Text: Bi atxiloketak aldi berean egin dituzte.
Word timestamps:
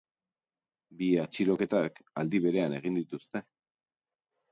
Bi 1.01 1.09
atxiloketak 1.23 2.01
aldi 2.21 2.41
berean 2.47 2.73
egin 2.79 2.97
dituzte. 3.01 3.43